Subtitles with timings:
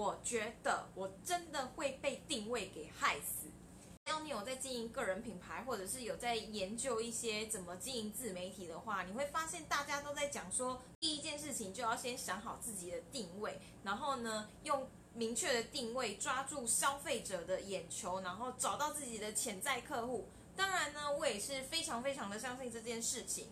[0.00, 3.48] 我觉得我真的会被定位给害死。
[4.06, 20.30] 只要你有在经营个人品牌，或者是有在研究一些怎么经营自媒体的话，你会发现大家都在讲说，第一件事情就要先想好自己的定位，然后呢，用明确的定位抓住消费者的眼球，然后找到自己的潜在客户。
[20.56, 23.50] 当然呢，我也是非常非常的相信这件事情。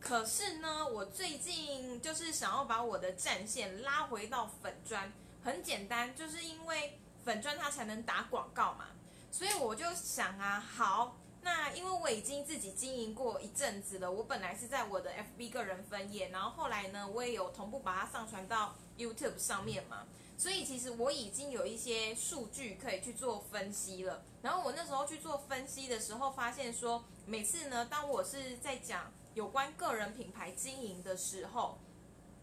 [0.00, 5.12] 可是呢，我最近就是想要把我的战线拉回到粉砖，
[5.42, 8.86] 很简单，就是因为粉砖它才能打广告嘛。
[9.30, 20.06] 所以我就想啊，好，那因为我已经自己经营过一阵子了，我本来是在我的 FB 个人分页，然后后来呢，我也有同步把它上传到 YouTube 上面嘛。
[20.36, 24.22] 所以其实我已经有一些数据可以去做分析了。
[24.42, 31.78] 然后我那时候去做分析的时候，发现说，每次呢，当我是在讲有关个人品牌经营的时候，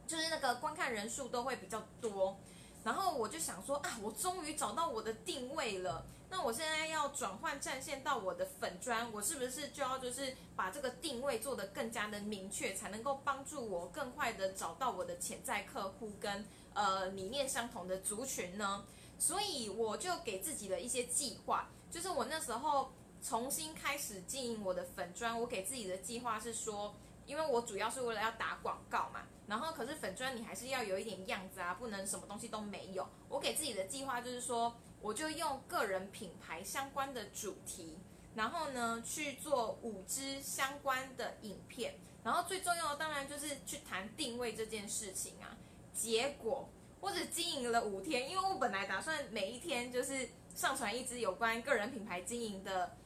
[0.07, 2.39] 就是那个观看人数都会比较多。
[2.83, 6.05] 然后我就想说啊，我终于找到我的定位了。
[6.31, 18.85] 那我现在要转换战线到我的粉砖，我是不是就要就是把这个定位做得更加的明确，才能够帮助我更快的找到我的潜在客户跟呃理念相同的族群呢？
[19.17, 26.95] 所以我就给自己的一些计划，就是我那时候重新开始经营我的粉砖，我给自己的计划是说。
[27.29, 33.07] 因为我主要是为了要打广告嘛，然后可是粉砖你还是要有一点样子啊，不能什么东西都没有。
[33.29, 37.99] 我给自己的计划就是说，我就用个人品牌相关的主题，
[38.33, 45.55] 然后呢去做五支相关的影片，然后最重要的当然就是去谈定位这件事情啊。
[45.93, 46.67] 结果
[46.99, 52.97] 我只经营了五天，因为我本来打算每一天就是上传一支有关个人品牌经营的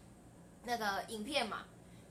[0.64, 1.66] 那个影片嘛。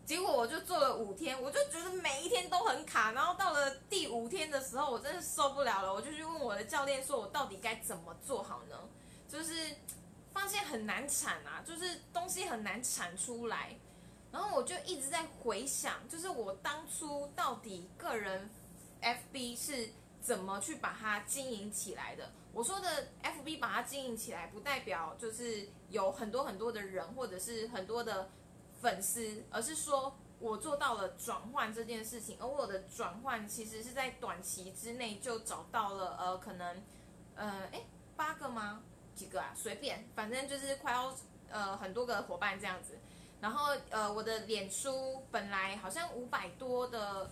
[0.05, 8.77] 结果我就做了五天，我就觉得每一天都很卡，然后到了第五天的时候，我真的受不了了，我就去问我的教练说，我到底该怎么做好呢？
[9.29, 9.77] 就是
[10.33, 13.77] 发现很难产啊，就是东西很难产出来，
[14.33, 18.51] 然后我就一直在回想，就是我当初到底个人
[19.01, 19.91] FB 是
[20.21, 22.31] 怎么去把它经营起来的？
[22.53, 28.29] 我说的 FB 把它经营起来，不代表就是有很多很多的人，或者是很多的。
[28.83, 36.83] 粉丝，而是说我做到了转换这件事情，而我的转换其实是在短期之内就找到了，呃，可能，
[37.37, 37.83] 呃，哎，
[38.17, 38.83] 八个吗？
[39.15, 39.53] 几个啊？
[39.55, 41.15] 随便，反正就是快要
[41.49, 42.99] 呃很多个伙伴这样子。
[43.41, 47.31] 然后呃，我的脸书本来好像五百多的，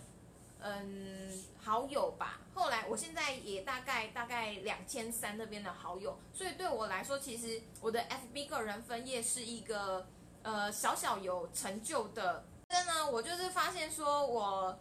[0.61, 2.39] 嗯，好友吧。
[2.53, 10.07] 后来我现在也大概大概两千三那边的好友，所以对我来说，其实我的 FB 个人分页是一个。
[10.43, 14.77] 呃，小小有成就的，真的，我就是发现说，我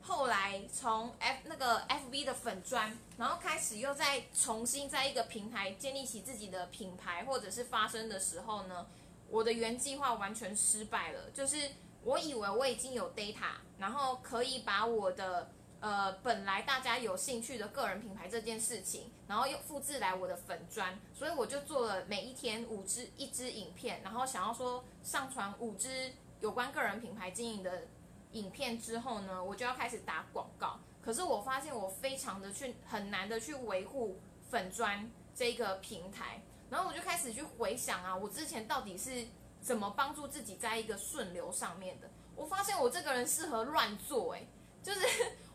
[0.00, 8.86] 后来从 F 那个 FB 的粉砖，然后开始又再重新在一个平台建立起自己的品牌，或者是发声的时候呢，
[9.28, 11.30] 我的原计划完全失败了。
[11.32, 11.70] 就是
[12.02, 15.50] 我以为我已经有 data，然后可以把我的。
[15.82, 27.88] 呃，本来大家有兴趣的个人品牌这件事情，然后又复制来我的粉砖，所以我就做了每一天五支一支影片，然后想要说上传五支有关个人品牌经营的
[28.30, 30.78] 影片之后呢，我就要开始打广告。
[31.02, 39.26] 可是我发现我非常的去很难的去维护粉砖这个平台，然后我就开始去回想啊，我之前到底是
[39.60, 42.08] 怎么帮助自己在一个顺流上面的？
[42.36, 44.46] 我发现我这个人适合乱做，诶，
[44.80, 45.00] 就是。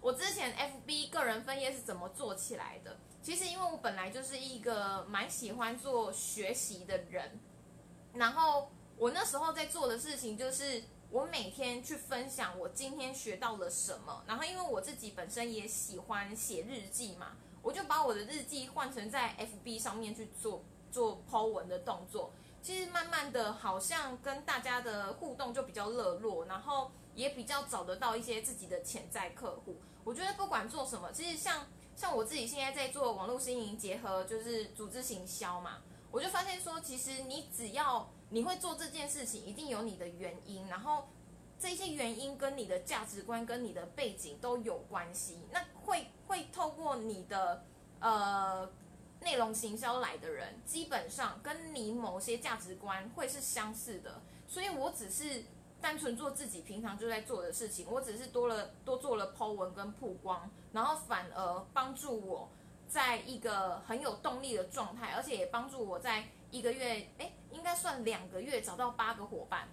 [0.07, 2.95] 我之前 FB 个人分页是怎么做起来的？
[3.21, 7.37] 其实因为我本来就是一个蛮喜欢做学习的人，
[8.13, 22.31] 然后我那时候在做的事情就是我每天去分享我今天学到了什么，然后因为我自己本身也喜欢写日记嘛，我就把我的日记换成在 FB 上面去做做抛文的动作。
[22.61, 29.75] 其实慢慢的，好像跟大家的互动就比较热络，然后也比较找得到一些自己的潜在客户。
[30.07, 35.79] 我觉得不管做什么，其实像像我自己现在在做网络经营结合，就是组织行销嘛，
[36.11, 41.09] 我就发现说，其实你只要你会做这件事情，一定有你的原因，然后
[41.59, 47.65] 这些原因跟你的价值观跟你的背景都有关系，那会会透过你的
[47.99, 48.71] 呃。
[49.19, 55.43] 内容行销来的人，基本上跟你某些价值观会是相似的，所以我只是
[55.81, 62.49] 单纯做自己平常就在做的事情，我只是多了多做了 Po 文跟曝光，然后反而帮助我
[62.87, 69.67] 在一个很有动力的状态，而且也帮助我在一个月，哎，应该算两个月找到八个伙伴，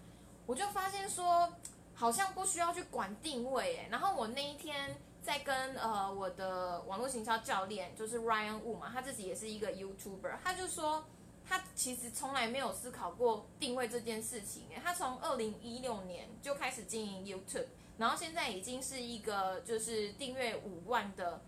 [0.47, 1.53] 我就发现说
[1.95, 4.97] 好像不需要去管定位，哎，然后我那一天。
[5.25, 11.03] 在跟呃我的网络行销教练，就是 Ryan Wu 嘛，他自己也是一个 YouTuber，他就说
[11.47, 14.65] 他其实从来没有思考过定位这件事情。
[14.83, 17.67] 他从二零一六年就开始经营 YouTube，
[17.99, 21.43] 然后现在已经是一个就是订阅五万的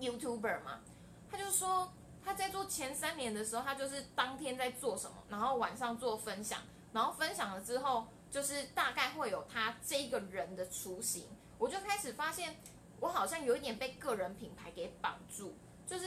[0.00, 0.80] YouTuber 嘛。
[1.30, 1.92] 他就说
[2.24, 6.60] 他在做前三年的时候，他就是当天在做什么，然后晚上做分享，
[6.92, 11.24] 然后分享了之后，就是大概会有他这个人的雏形。
[11.58, 12.56] 我就开始发现。
[12.98, 15.52] 我好像有一点被个人品牌给绑住，
[15.86, 16.06] 就是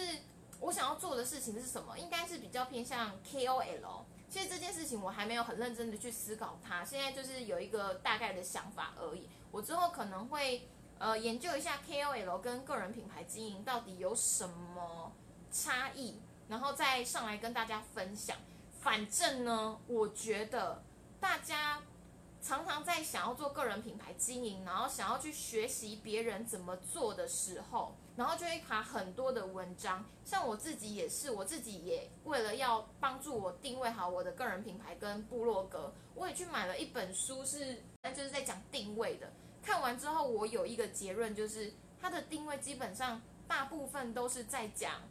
[0.59, 4.03] 我想要做的事情是什么，应该是比较偏向 KOL。
[4.29, 9.27] 其实这件事情我还没有很认真的去思考它，现在就是有一个大概的想法而已。
[9.51, 10.67] 我之后可能会
[10.99, 15.11] 呃研究一下 KOL 跟个人品牌经营到底有什么
[15.51, 18.37] 差异，然后再上来跟大家分享。
[18.79, 20.83] 反正呢，我觉得
[21.19, 21.81] 大家。
[22.41, 30.05] 常常在想要做个人品牌经营，然后想要去学习别人怎么做的时候，然后就会卡很多的文章。
[30.23, 39.31] 像我自己也是，我自己也为了要帮助我定位好我的个人品牌跟部落格，我也去买了一本书，是那就是在讲定位的。
[39.61, 45.01] 看完之后，我有一个结论，就是它的定位基本上大部分都是在讲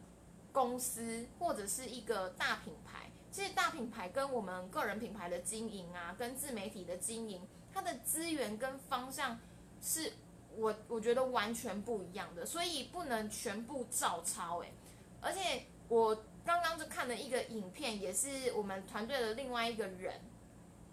[0.51, 2.98] 公司或者是一个大品牌。
[3.39, 7.41] 其实大品牌跟我们个人品牌的经营啊，跟自媒体的经营，
[7.73, 9.39] 它的资源跟方向
[9.81, 10.13] 是
[10.57, 14.73] 我我觉得完全不一样的，所以不能全部照抄诶。
[15.21, 16.13] 而且我
[16.45, 20.21] 刚刚就看了一个影片，也是我们团队的另外一个人，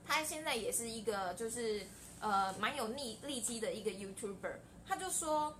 [0.05, 1.81] 他现在也是一个就是
[2.19, 4.53] 呃蛮有力力基的一个 YouTuber，
[4.85, 5.51] 他就说，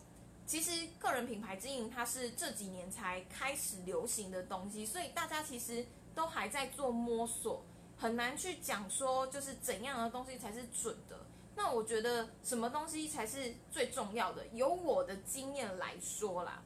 [0.45, 5.83] 其实个人品牌经营它是这几年才开始流行的东西，所以大家其实。
[6.15, 7.63] 都还在做摸索，
[7.97, 11.19] 很难去讲说就是怎样的东西才是准的。
[11.57, 14.45] 那我觉得什么东西才是最重要的？
[14.47, 16.61] 由我的经验来说啦，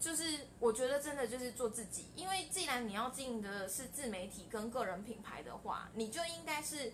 [0.00, 2.06] 就是我觉得真的就是做自己。
[2.16, 6.92] 因为既然你要经营的是自媒体跟个人品牌的话，你就应该是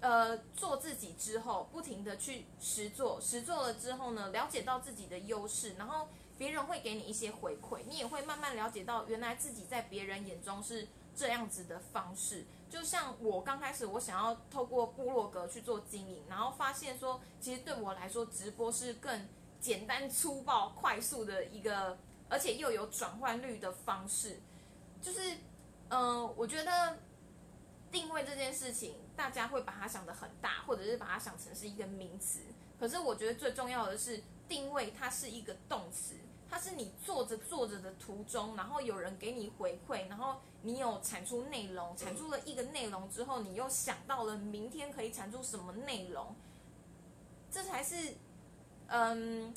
[0.00, 10.86] 呃做自己之后，不停的去实做，实做了之后呢，了解到自己的优势，然后别人会给你一些回馈，你也会慢慢了解到原来自己在别人眼中是。
[11.14, 19.28] 这样子的方式，就像我刚开始我想要透过部落格去做经营，然后发现说，其实对我来说，直播是更
[19.60, 21.98] 简单粗暴、快速的一个，
[22.28, 24.40] 而且又有转换率的方式。
[25.02, 25.36] 就是，
[25.88, 26.98] 嗯，我觉得
[27.90, 32.40] 定位这件事情，大家会把它想得很大，或者是把它想成是一个名词。
[32.78, 36.14] 可是我觉得最重要的是，定位它是一个动词。
[36.50, 46.34] 它是你做着做着的途中，然后有人给你回馈，然后你有产出内容，产出了一个内容之后，你又想到了明天可以产出什么内容，
[47.50, 48.14] 这才是，
[48.88, 49.54] 嗯，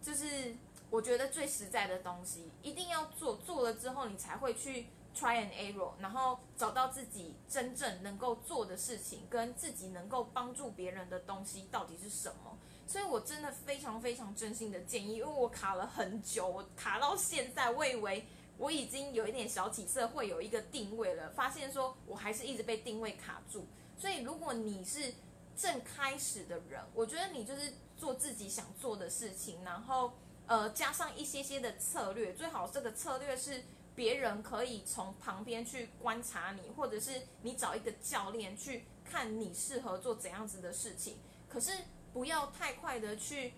[0.00, 0.56] 就是
[0.88, 4.86] 我觉得最实在的东西，一定要做，做了之后你才会去
[5.16, 12.58] try and error，然后找到自己真正能够做的事情，跟自己能够帮助别人的东西到底是什么。
[12.86, 18.28] 所以，我真的非常非常真心的建议，因为我卡了很久，我卡到现在，我以为
[18.58, 23.66] 我已经有一点小起色，会有一个定位了，发现说我还是一直被定位卡住。
[23.98, 25.14] 所以，如果你是
[25.56, 30.12] 正开始的人，我觉得你就是做自己想做的事情，然后
[30.46, 33.64] 呃加上一些些的策略，最好这个策略是
[33.96, 41.18] 别人可以从旁边去观察你，或者是你找一个教练去看你适合做怎样子的事情。
[41.48, 41.72] 可是。
[42.12, 43.52] 不要太快的去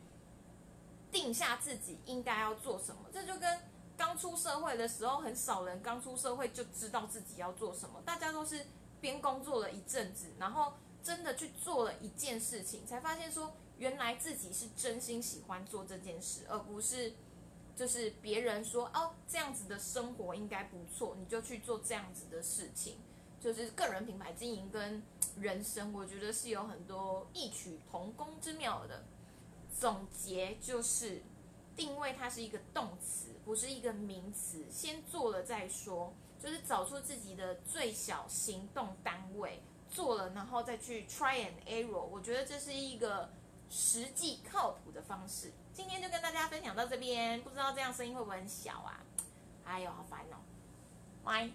[1.12, 3.61] 定下自己应该要做什么，这就跟
[3.97, 8.02] 刚出社会的时候，很少人刚出社会就知道自己要做什么。
[8.04, 8.66] 大家都是
[9.00, 10.73] 边工作了一阵子，然后
[11.04, 17.14] 真的去做了一件事情，才发现说原来自己是真心喜欢做这件事，而不是
[17.78, 22.97] 就是别人说哦这样子的生活应该不错，你就去做这样子的事情。
[23.40, 25.00] 就是个人品牌经营跟
[25.38, 29.04] 人生，我觉得是有很多异曲同工之妙的。
[29.78, 31.23] 总结就是，
[31.76, 34.64] 定位它是一个动词，不是一个名词。
[34.68, 42.02] 先做了再说，就是找出自己的最小行动单位，做了然后再去 try and error。
[42.02, 43.30] 我觉得这是一个
[43.70, 45.52] 实际靠谱的方式。
[45.72, 49.00] 今天就跟大家分享到这边，不知道这样声音会不会很小啊？
[49.64, 50.37] 哎呦，好烦哦，
[51.25, 51.50] 拜。